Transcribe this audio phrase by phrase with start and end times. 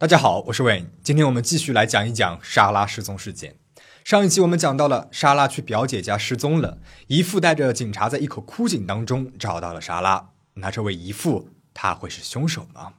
[0.00, 3.56] 大家好，我是 Wayne，今天我们继续来讲一讲莎拉失踪事件。
[4.02, 10.30] 上一期我们讲到了莎拉去表姐家失踪了，姨父带着警察在一口枯井当中找到了莎拉。
[10.54, 12.94] 那这位姨父他会是凶手吗？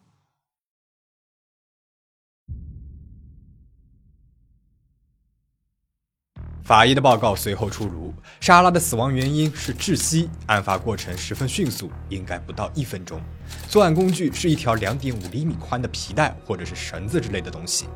[6.72, 13.20] 法医的报告随后出炉，莎拉的死亡原因是窒息，案发过程十分迅速，应该不到一分钟。
[13.68, 17.88] 作案工具是一条两点五厘米宽的皮带或者是绳子之类的东西，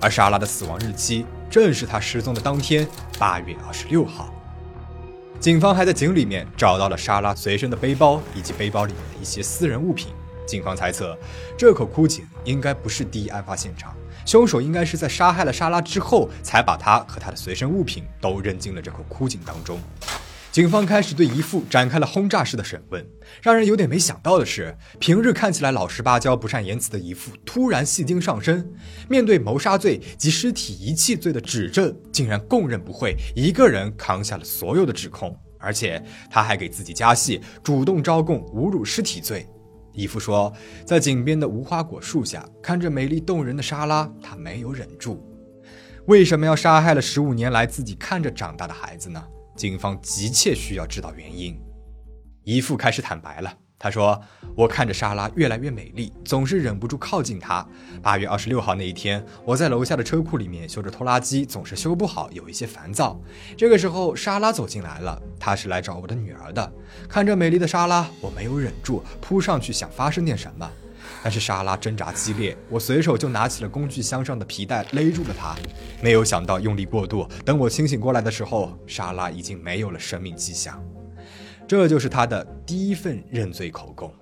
[0.00, 2.84] 而莎拉的死亡日期正是她失踪的当天，
[3.20, 4.34] 八月二十六号。
[5.38, 10.08] 警方还在井里面找到了莎拉随身的背包以及背包里面的一些私人物品。
[10.44, 11.16] 警方猜测，
[11.56, 13.94] 这口枯井应该不是第一案发现场。
[14.24, 19.78] 凶手应该是在杀害了莎拉之后，才把她和她的随身物品都扔进了这口枯井当中。
[20.50, 23.04] 警方开始对姨父展开了轰炸式的审问。
[23.42, 28.64] 让人有点没想到的是，平日看起来老实巴交、不善言辞的姨父，突然戏精上身，
[29.08, 39.48] 面对谋杀罪及尸体遗弃罪的指证，竟然供认不讳，一个人扛下了所有的指控，而且他还给自己加戏，主动招供侮辱尸体罪。
[39.94, 40.52] 姨父说，
[40.84, 45.24] 在井边的无花果树下，看着美丽动人的莎拉，他没有忍住。
[46.06, 49.24] 为什么要杀害了十五年来自己看着长大的孩子呢？
[49.56, 51.56] 警方急切需要知道原因。
[52.42, 53.56] 姨父开始坦白了。
[53.84, 54.18] 他说
[54.56, 57.62] ：“我看着莎拉越来越美丽，总是忍不住靠近她。
[58.02, 63.20] 八月二十六号那一天，我在楼下的车库里面修着拖拉机，总是修不好，有一些烦躁。
[63.58, 66.72] 这个时候，莎拉走进来了，她是来找我的女儿的。
[67.06, 70.66] 看着美丽的莎拉，我没有忍住，扑上去想发生点什么，
[71.22, 75.54] 但是莎拉挣扎激烈，我随手就拿起了工具箱上的皮带勒住了她。
[76.00, 80.82] 没有想到用力过度，等我清醒过来的时候，莎拉已经没有了生命迹象。”
[81.66, 84.12] 这就是他的第一份认罪口供。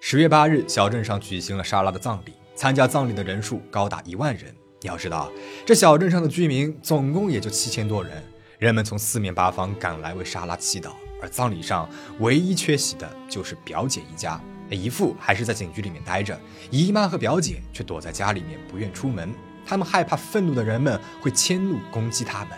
[0.00, 4.54] 十月八日，小镇上举行了莎拉的葬礼，参加葬礼的人数高达一万人。
[4.82, 5.32] 你要知道，
[5.64, 8.22] 这小镇上的居民总共也就七千多人，
[8.58, 10.90] 人们从四面八方赶来为莎拉祈祷。
[11.22, 11.88] 而葬礼上
[12.20, 14.38] 唯一缺席的就是表姐一家，
[14.68, 16.38] 姨父还是在警局里面待着，
[16.70, 19.32] 姨妈和表姐却躲在家里面不愿出门，
[19.64, 22.50] 他们害怕愤怒的人们会迁怒攻击他们。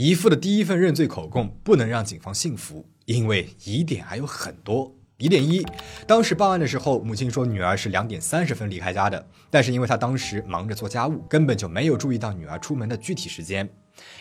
[0.00, 4.94] 姨父的第一份认罪口供不能让警方信服，因为疑点还有很多。
[5.16, 5.66] 疑点一，
[6.06, 13.68] 当时报案的时候，母亲说女儿是两点三十分离开家的，但是因为她当时忙着做家务，根本就没有注意到女儿出门的具体时间。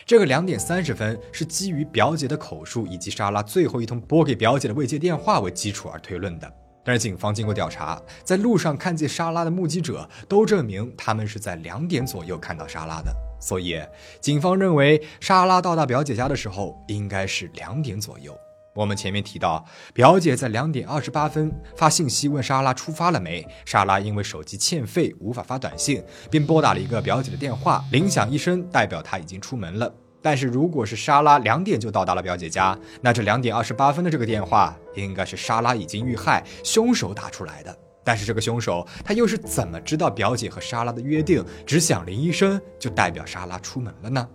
[0.04, 6.52] 这个两点三十分是基于表姐的口述以及莎拉最后一通拨给表姐的未接电话为基础而推论的。
[6.84, 13.27] 但是警方经过调查，在路上看见莎拉的目击者都证明他们是在两点左右看到莎拉的。
[13.40, 13.80] 所以，
[14.20, 18.38] 警方认为莎拉到达表姐家的时候应该是两点左右。
[18.74, 23.44] 我们前面提到，表姐在两点二十八分发信息问莎拉出发了没。
[23.66, 29.92] 莎拉因为手机欠费无法发短信，便拨打了一个表姐的电话，铃响一声，代表她已经出门了。
[30.22, 37.76] 但是，如果是莎拉两点就到达了表姐家，那这两点二十八分的这个电话应该是莎拉已经遇害，凶手打出来的。
[38.08, 44.26] 但是这个凶手他又是怎么知道表姐和莎拉的约定只响铃一声就代表莎拉出门了呢？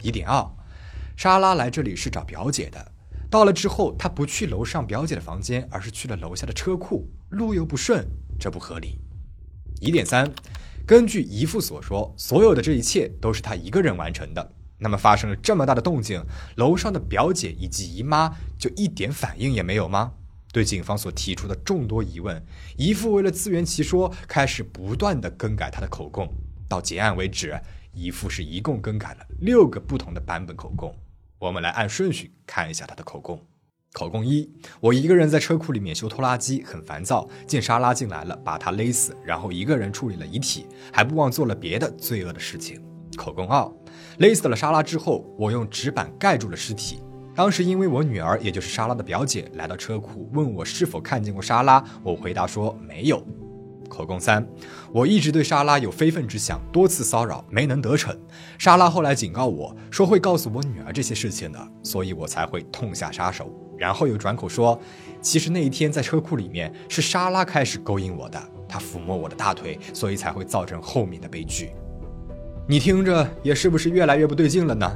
[0.00, 0.42] 疑点二，
[1.14, 2.92] 莎拉来这里是找表姐的，
[3.28, 8.02] 到了之后她不去楼上表姐的房间，而是去了楼下的车库，路又不顺，
[8.40, 8.98] 这不合理。
[9.78, 10.32] 疑点三，
[10.86, 14.52] 根据姨父所说，所有的这一切都是他一个人完成的。
[14.78, 16.24] 那么发生了这么大的动静，
[16.56, 20.14] 楼上的表姐以及姨妈就一点反应也没有吗？
[20.52, 22.40] 对警方所提出的众多疑问，
[22.76, 26.28] 姨父为了自圆其说，开始不断的更改他的口供。
[26.68, 27.58] 到结案为止，
[27.94, 30.94] 姨父是一共更改了六个不同的版本口供。
[31.38, 33.40] 我们来按顺序看一下他的口供。
[33.94, 42.82] 口供一：我一个人在车库里面修拖拉机，很烦躁，见莎拉进来了，把她勒死，然后一个人处理了遗体，还不忘做了别的罪恶的事情。
[43.16, 43.70] 口供二：
[44.18, 47.00] 勒死了莎拉之后，我用纸板盖住了尸体。
[47.34, 53.24] 当时因为我女儿，也就是莎拉的表姐来到车库，问我是否看见过莎拉，我回答说没有。
[53.88, 54.46] 口供三，
[54.90, 58.16] 我一直对莎拉有非分之想，多次骚扰没能得逞。
[58.58, 63.50] 莎拉后来警告我说会告诉我女儿这些事情的，所以我才会痛下杀手。
[63.78, 64.80] 然后又转口说，
[65.20, 71.70] 其实那一天在车库里面是莎拉开始勾引我的，她抚摸我的大腿，所以才会造成后面的悲剧。
[72.66, 74.90] 你听着也是不是越来越不对劲了呢？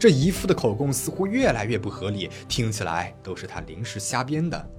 [0.00, 4.70] 这姨父的口供似乎越来越不合理，听起来都是他临时瞎编的。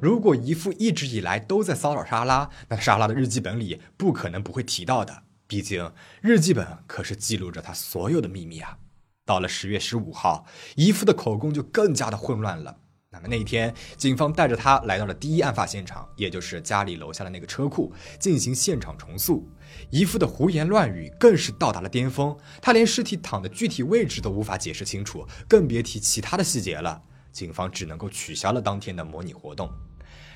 [0.00, 5.24] 如果姨父一直以来都在骚扰莎拉，那莎拉的日记本里不可能不会提到的。
[5.46, 5.92] 毕竟
[6.22, 8.78] 日记本可是记录着他所有的秘密啊。
[9.26, 10.46] 到了十月十五号，
[10.76, 12.78] 姨父的口供就更加的混乱了。
[13.12, 19.44] 那么那一天，警方带着他来到了第一案发现场，也就是家里楼下的那个车库，进行现场重塑。
[19.90, 27.02] 姨父的胡言乱语更是到达了巅峰，他连尸体躺的具体位置都无法解释清楚，更别提其他的细节了。
[27.32, 29.68] 警方只能够取消了当天的模拟活动。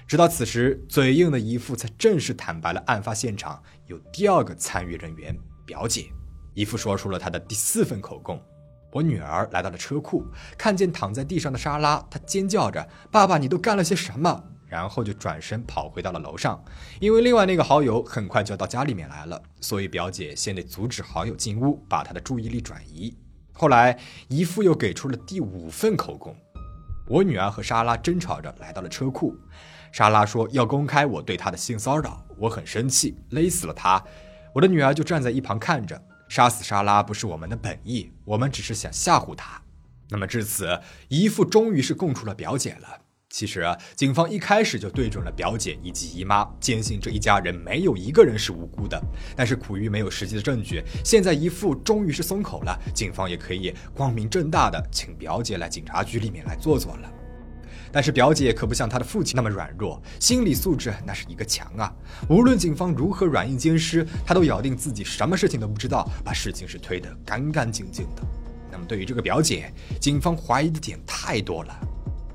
[0.09, 6.07] 直到此时，嘴硬的姨父才正式坦白了案发现场有第二个参与人员——表姐。
[6.55, 8.43] 姨父说出了他的第四份口供。
[8.95, 10.25] 我女儿来到了车库，
[10.57, 16.65] 看见躺在地上的莎拉，她尖叫着：“爸爸，你都干了些什么？”然后就转身跑回到了楼上。
[17.01, 23.13] 因为另外那个好友很快就要到家里面来了，所以表姐先得阻止好友进屋，把他的注意力转移。
[23.53, 23.99] 后来
[24.29, 26.33] 姨父又给出了第五份口供：
[27.09, 29.37] 我女儿和莎拉争吵着来到了车库，
[29.91, 34.01] 莎拉说要公开我对她的性骚扰，我很生气，勒死了她。
[34.53, 36.01] 我的女儿就站在一旁看着。
[36.29, 39.63] 杀死莎拉不是我们的本意，我们只是想吓唬她。
[40.11, 43.01] 那么至此，姨父终于是供出了表姐了。
[43.31, 43.67] 其实，
[43.97, 49.03] 警方一开始就对准了表姐以及姨妈，坚信这一家人没有一个人是无辜的。
[49.35, 57.13] 但是苦于没有实际的证据，现在姨父终于是松口了，警方也可以光明正大的请表姐来警察局里面来坐坐了。
[57.95, 61.95] 但是表姐可不像她的父亲那么软弱，心理素质那是一个强啊！
[62.29, 68.23] 无论警方如何软硬兼施，她都咬定自己什么事情都不知道，把事情是推得干干净净的。
[68.73, 71.75] 那么对于这个表姐，警方怀疑的点太多了。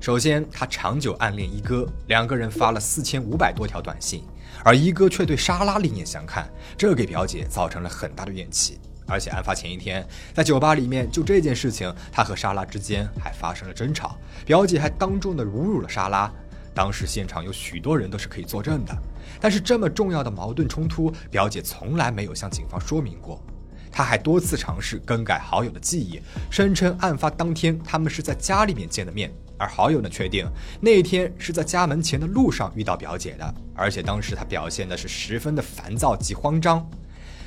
[0.00, 4.24] 首先，她长久暗恋一哥，两个人发了四千五百多条短信，
[4.64, 8.80] 而一哥却对莎拉另眼相看，这给表姐造成了很大的怨气。
[9.10, 14.16] 而且案发前一天，在酒吧里面，就这件事情，他和莎拉之间还发生了争吵，
[14.46, 16.32] 表姐还当众的侮辱了莎拉。
[16.72, 18.96] 当时现场有许多人都是可以作证的。
[19.40, 23.42] 但是这么重要的矛盾冲突，表姐从来没有向警方说明过。
[23.90, 30.48] 她还多次尝试更改好友的记忆，声称案发当天他们是在家里面见的面，而好友呢确定
[30.80, 36.88] 那天是在家门前的路上遇到表姐的，而且当时他表现的是十分的烦躁及慌张。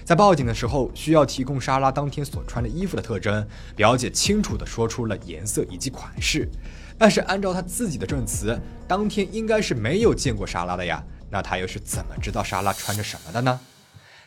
[0.05, 3.47] 在报警的时候，需要提供莎拉当天所穿的衣服的特征。
[3.75, 6.49] 表姐清楚地说出了颜色以及款式，
[6.97, 11.03] 但是按照她自己的证词，当天应该是没有见过莎拉的呀。
[11.29, 13.59] 那她又是怎么知道莎拉穿着什么的呢？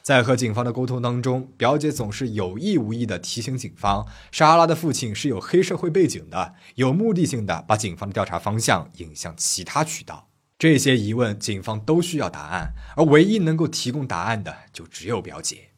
[0.03, 10.26] 在和警方的沟通当中，表姐总是有意无意地提醒警方，莎拉的父亲是有黑社会背景的，有目的性的把警方的调查方向引向其他渠道。
[10.59, 15.69] 这些疑问，警方都需要答案，而唯一能够提供答案的，就只有表姐。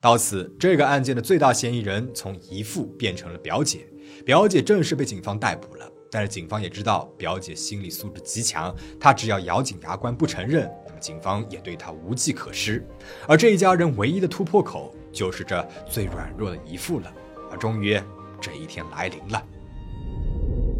[0.00, 3.86] 到此，这个案件的最大嫌疑人从姨父变成了表姐，
[4.24, 5.88] 表姐正式被警方逮捕了。
[6.10, 12.84] 但是警方也知道，表姐心理素质极强，她只要咬紧牙关不承认，那么警方也对她无计可施。
[13.28, 17.14] 而这一家人唯一的突破口，就是这最软弱的姨父了。
[17.52, 18.00] 而终于。
[18.40, 19.42] 这一天来临了。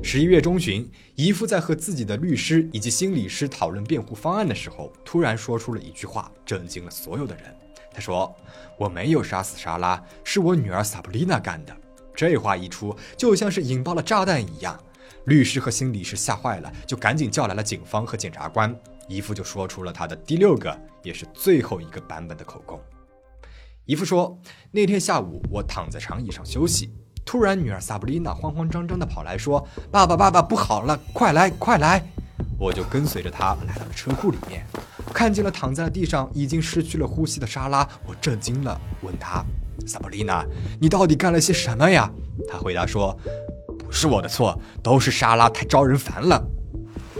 [0.02, 7.44] 十一月中旬，姨父在和自己的律师以及心理师讨论辩护方案的时候，突然说出了一句话，震惊了所有的人。
[7.92, 8.32] 他说
[8.78, 11.76] ：“我没有杀死莎拉，是我女儿萨布丽娜干的。”
[12.14, 14.78] 这话一出，就像是引爆了炸弹一样。
[15.24, 18.74] 律师和心理师吓坏了，就赶紧叫来了警方和检察官。
[19.08, 22.80] 姨父就说出了他的第六个，也是最后一个版本的口供。
[23.86, 24.38] 姨父说
[24.70, 26.92] ：“那天下午，我躺在长椅上休息。”
[27.26, 32.00] 突然，女儿萨布丽娜慌慌张张地跑来说：“爸爸，爸爸，不好了，快来，快来！”
[32.56, 34.64] 我就跟随着她来到了车库里面，
[35.12, 39.44] 看见了躺在了地上已经失去了呼吸的莎拉，我震惊了，问她
[39.84, 40.46] ：“萨布丽娜，
[40.80, 42.08] 你到底干了些什么呀？”
[42.48, 43.18] 她回答说
[43.76, 46.40] ：“不是我的错，都是莎拉太招人烦了。”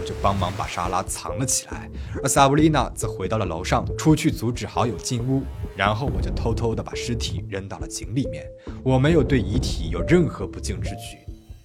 [0.07, 1.91] 就帮忙把莎拉藏了起来，
[2.23, 5.43] 而萨布丽娜则回到了楼上，出去阻止好友进屋。
[5.75, 8.47] 然后我就偷偷的把尸体扔到了井里面。
[8.85, 11.17] 我没有对遗体有任何不敬之举。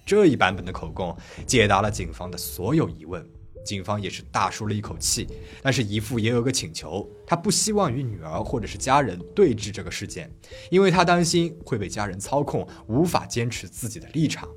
[0.05, 1.15] 这一版本的口供
[1.47, 3.25] 解答了警方的所有疑问，
[3.65, 5.25] 警方也是大舒了一口气。
[5.61, 10.29] 但是姨父也有个请求，他不希望与女儿或者是家人对峙这个事件，
[10.69, 14.49] 因为他担心会被家人操控，无法坚持自己的立场。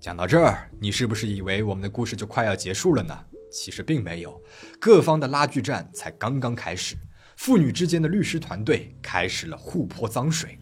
[0.00, 3.18] 讲到这儿，你是不是以为我们的故事就快要结束了呢？
[3.52, 4.40] 其实并没有，
[4.80, 6.96] 各方的拉锯战才刚刚开始。
[7.36, 10.58] 父女之间的律师团队开始了互泼脏水。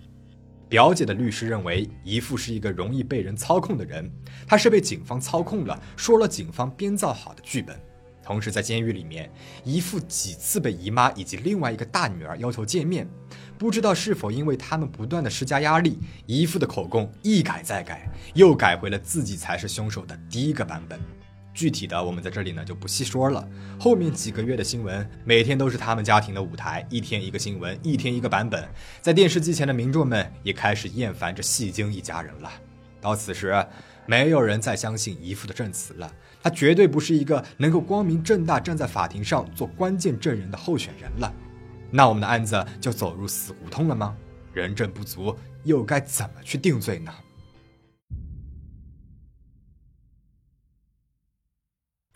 [0.68, 4.10] 表姐的律师认为，姨父是一个容易被人操控的人，
[4.46, 7.78] 他是被警方操控了，说了警方编造好的剧本。
[8.22, 9.28] 同时，在监狱里面，
[9.64, 13.08] 姨父几次被姨妈以及另外一个大女儿要求见面，
[13.58, 21.00] 不知道是否因为他们不断的施加压力，姨父的口供一改再改，又改回了自己才是凶手的第一个版本。
[21.52, 23.46] 具体的我们在这里呢就不细说了。
[23.78, 28.68] 后面几个月的新闻，每天都是他们家庭的舞台，一天一个新闻，一天一个版本。
[29.00, 32.50] 在电视机前的民众们也开始厌烦这戏精一家人了。
[33.00, 33.66] 到此时，
[34.06, 41.32] 没有人再相信姨父的证词了，他绝对不是一个能够光明正大站在法庭上做关键证人的候选人了。
[41.90, 44.16] 那我们的案子就走入死胡同了吗？
[44.52, 47.12] 人证不足，又该怎么去定罪呢？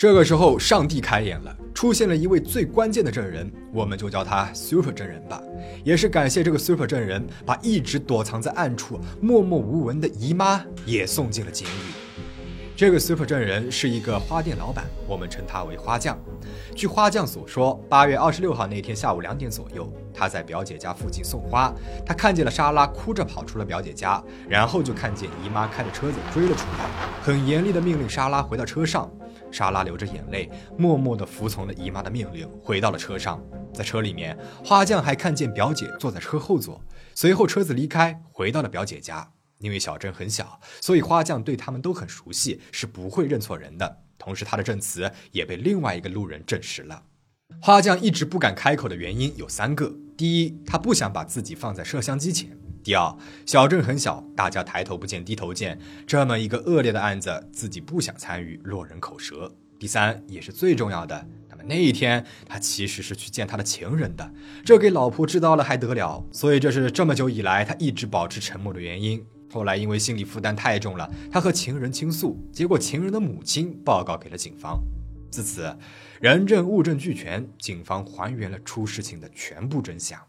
[0.04, 5.40] 这个时候，上帝开眼了，出现了一位最关键的证人，我们就叫他 Super 证人吧。
[5.82, 12.76] 也是感谢这个 Super 证人，把一直躲藏在暗处、默默无闻的姨妈也送进了监狱。
[12.76, 16.18] 这个 Super 证人是一个花店老板，我们称他为花匠。
[16.76, 21.72] 据花匠所说，八月二十六号那天下午两点左右，他在表姐家附近送花，
[22.04, 26.84] 他看见了莎拉哭着跑出了表姐家，然后就看见姨妈开着车子追了出来，
[27.22, 29.10] 很严厉的命令莎拉回到车上。
[29.54, 33.40] 莎拉流着眼泪，默默地服从了姨妈的命令，回到了车上。
[33.72, 36.80] 在车里面，花匠还看见表姐坐在车后座。
[37.14, 39.30] 随后车子离开，回到了表姐家。
[39.58, 44.00] 因为小镇很小，所以花匠对他们都很熟悉，是不会认错人的。
[44.18, 47.04] 同时，他的证词也被另外一个路人证实了。
[47.62, 52.50] 花匠一直不敢开口的原因有三个：第一，他不想把自己放在摄像机前；
[52.84, 64.30] 第二，小镇很小，大家抬头不见低头见，这么一个恶劣的案子，自己不想参与，落人口舌；第三，也是最重要的，那么那一天他其实是去见他的情人的，
[64.66, 66.22] 这给老婆知道了还得了？
[66.30, 69.24] 所以这是这么久以来他一直保持沉默的原因。
[69.50, 74.78] 后来因为心理负担太重了，他和情人倾诉，结果情人的母亲报告给了警方。
[75.30, 75.74] 自此，
[76.20, 80.20] 人证物证俱全，警方还原了出事情的全部真相。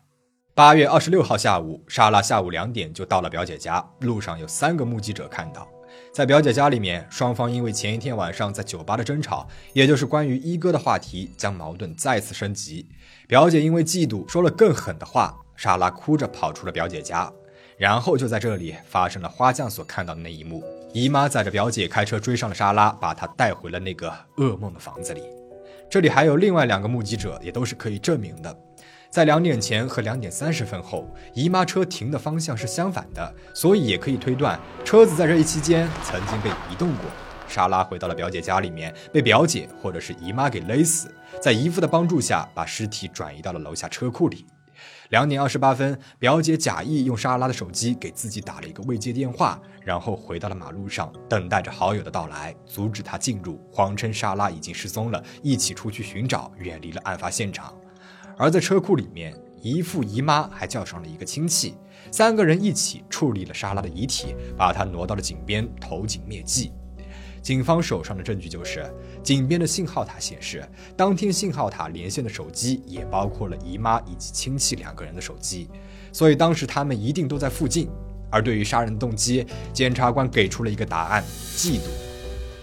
[0.55, 5.67] 八月二十六号下午，莎拉下午两点就到了表姐家，路上有三个目击者看到，
[6.13, 12.87] 在表姐家里面，双方因为前一天晚上在酒吧的争吵，也就是关于一哥的话题，将矛盾再次升级。
[13.27, 17.29] 表姐因为嫉妒说了更狠的话，莎拉哭着跑出了表姐家。
[17.77, 25.21] 然后就在这里发生了花匠所看到的那一幕：姨妈载着表姐开车追上了莎拉，把她带回了那个噩梦的房子里。
[25.89, 28.57] 这里还有另外两个目击者，也都是可以证明的。
[29.15, 37.05] 在两点前和两点三十分后，姨妈车停的方向是相反的，所以也可以推断车子在这一期间曾经被移动过。
[37.47, 44.45] 莎拉回到了表姐家里面，被表姐或者是姨妈给勒死，在姨父的帮助下，把尸体转移到了楼下车库里。
[45.11, 57.73] 两点二十八分，表姐假意用莎拉的手机给自己打了一个未接电话，然后回到了马路上，等待着好友的到来，阻止他进入，谎称莎拉已经失踪了，一起出去寻找，远离了案发现场。
[58.37, 61.75] 而在车库里面，姨父姨妈还叫上了一个亲戚，
[62.11, 66.71] 三个人一起处理了莎拉的遗体，把她挪到了井边投井灭迹。
[67.41, 75.69] 警方手上的证据就是井边的信号塔显示，当天信号塔连线的手机也包括了姨妈以及亲戚两个人的手机，
[76.11, 77.87] 所以当时他们一定都在附近。
[78.31, 81.23] 而对于杀人动机，检察官给出了一个答案：
[81.55, 81.87] 嫉妒。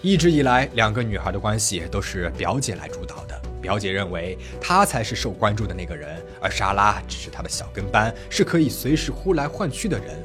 [0.01, 3.32] 一直以来，两个女孩的关系都是表姐来主导的，
[3.63, 10.21] 表姐认为她才是受关注的那个人，而莎拉只是她的小跟班，是可以随时呼来唤去的人。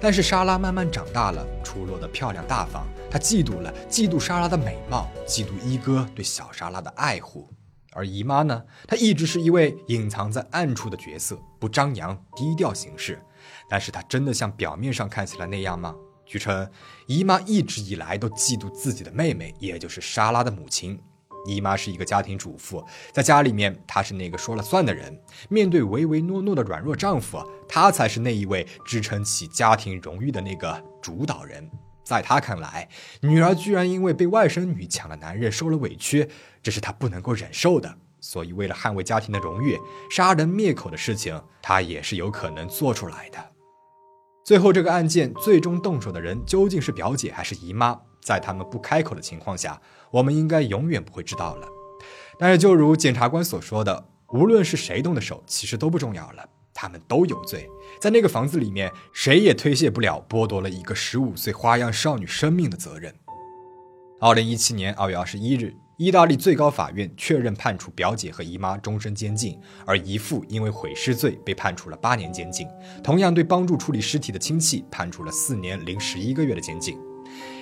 [0.00, 2.88] 但是莎拉慢慢长大了，出落得漂亮大方。
[3.10, 7.46] 她嫉妒了，嫉妒莎拉的美貌，嫉妒一哥对小莎拉的爱护。
[7.92, 8.64] 而姨妈呢？
[8.86, 13.20] 她一直是一位隐藏在暗处的角色，不张扬，低调行事。
[13.68, 15.94] 但是她真的像表面上看起来那样吗？
[16.24, 16.70] 据称，
[17.08, 20.98] 姨妈一直以来都嫉妒自己的妹妹，也就是莎拉的母亲。
[21.46, 25.18] 姨妈是一个家庭主妇，在家里面，她是那个说了算的人。
[25.48, 31.70] 面对唯唯诺诺的软弱丈夫，她才是那一位支撑起家庭荣誉的那个主导人。
[32.04, 32.88] 在她看来，
[33.22, 36.28] 女儿居然因为被外甥女抢了男人受了委屈，
[36.62, 37.96] 这是她不能够忍受的。
[38.20, 39.78] 所以，为了捍卫家庭的荣誉，
[40.10, 43.38] 杀人灭口的事情，她也是有可能做出来的。
[44.44, 47.98] 最后，这个案件最终动手的人究竟是表姐还是姨妈？
[48.20, 51.66] 在他们不开口的情况下，我们应该永远不会知道了。
[52.38, 57.68] 但是，就如检察官所说的，无论是谁动的手，其实都不重要了，他们都有罪。
[58.00, 63.14] 在那个房子里面，谁也推卸不了剥夺了一个十五岁花样少女生命的责任。
[64.20, 72.66] 二零一七年二月二十一日，意大利最高法院确认判处表姐和姨妈终身监禁，而姨父因为毁尸罪被判处了八年监禁，
[73.02, 76.98] 同样对帮助处理尸体的亲戚判处了四年零十一个月的监禁。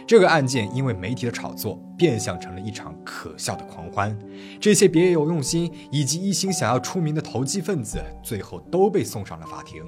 [0.09, 4.19] 这个案件因为媒体的炒作，变相成了一场可笑的狂欢。
[4.59, 9.85] 这些别有用心以及一心想要出名的投机分子，最后都被送上了法庭。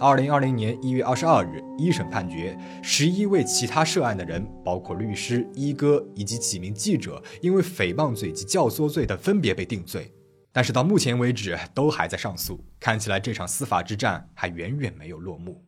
[0.00, 10.10] 二零二零年一月二十二日，一审判决，十一位其他涉案的人，包括律师、一哥以及几名记者，因为诽谤罪及教唆罪等分别被定罪。
[10.52, 12.58] 但是到目前为止，都还在上诉。
[12.80, 15.62] 看起来这场司法之战还远远没有落幕。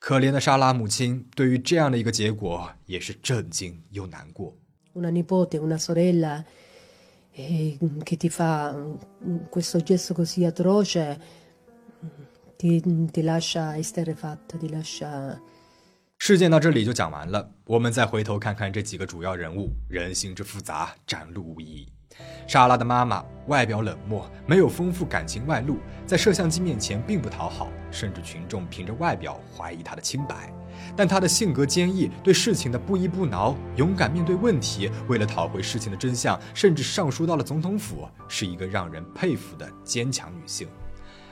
[0.00, 4.56] 可怜的莎拉母亲对于这样的一个结果也是震惊又难过。
[4.94, 6.42] Una nipote, una sorella
[7.32, 8.74] che ti fa
[9.50, 11.20] questo gesto così atroce,
[12.56, 15.38] ti ti lascia esterrefatto, ti lascia。
[16.18, 17.52] 事件到这里就讲完了。
[17.66, 21.86] 我们再回头看看这几个主要人物，人性之复杂，展露无遗。
[22.46, 30.52] 莎拉的妈妈外表冷漠，没有丰富感情外露，在摄像机面前并不讨好，甚至群众凭着外表怀疑她的清白。
[30.96, 40.66] 但她的性格坚毅，对事情的不依不挠，勇敢面对问题，为了讨回事情的真相，甚至上书到了总统府，是一个让人佩服的坚强女性。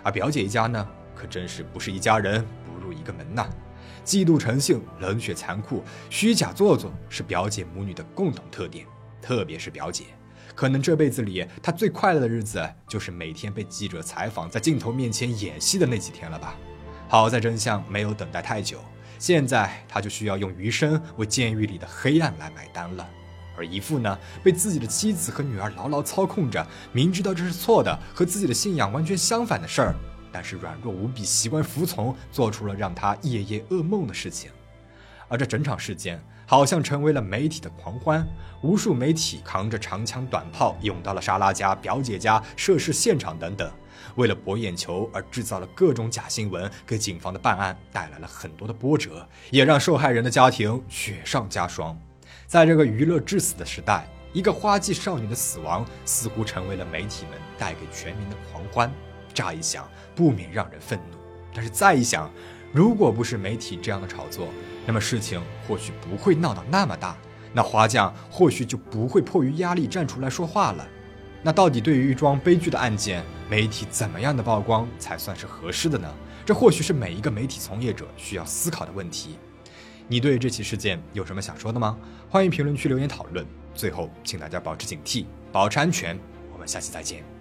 [0.02, 3.46] 而表姐一家呢，可真是不是一家人不入一个门呐！
[4.04, 8.86] 嫉妒成性，冷血残酷，虚假做作，是表姐母女的共同特点，
[9.20, 10.04] 特别是表姐。
[10.58, 16.56] 可能这辈子里，他最快乐的日子就是每天被记者采访，在镜头面前演戏的那几天了吧？
[17.06, 18.80] 好在真相没有等待太久，
[19.20, 23.08] 现在他就需要用余生为监狱里的黑暗来买单了。
[23.56, 29.94] 而姨父呢，被自己的妻子和女儿牢牢操控着，明知道这是错的，和自己的信仰完全相反的事儿，
[30.32, 34.50] 但是软弱无比，习惯服从，做出了让他夜夜噩梦的事情。
[35.28, 36.20] 而这整场事件。
[36.50, 38.26] 好像成为了媒体的狂欢，
[38.62, 43.70] 无数媒体扛着长枪短炮涌到了莎拉家、表姐家、涉事现场等等，
[44.14, 51.94] 为了博眼球而制造了各种假新闻，给警方的办案带来了很多的波折，也让受害人的家庭雪上加霜。
[52.46, 58.90] 在这个娱乐至死的时代，一个花季少女的死亡似乎成为了媒体们带给全民的狂欢。
[59.34, 61.18] 乍一想，不免让人愤怒，
[61.52, 62.30] 但是再一想，
[62.72, 64.48] 如果不是媒体这样的炒作，
[64.88, 67.14] 那么事情或许不会闹到那么大，
[67.52, 70.88] 那花匠或许就不会迫于压力站出来说话了。
[71.42, 76.08] 那到底对于一桩悲剧的案件，媒体怎么样的曝光才算是合适的呢？
[76.46, 79.38] 这或许是每一个媒体从业者需要思考的问题。
[80.08, 81.94] 你对这起事件有什么想说的吗？
[82.30, 83.46] 欢迎评论区留言讨论。
[83.74, 86.18] 最后，请大家保持警惕，保持安全。
[86.50, 87.37] 我们下期再见。